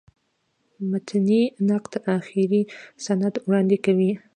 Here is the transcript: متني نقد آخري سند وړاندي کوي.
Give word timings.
متني 0.89 1.41
نقد 1.69 1.93
آخري 2.15 2.59
سند 3.05 3.33
وړاندي 3.47 3.77
کوي. 3.85 4.11